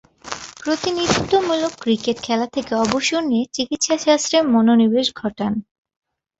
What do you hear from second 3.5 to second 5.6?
চিকিৎসাশাস্ত্রে মনোনিবেশ ঘটান।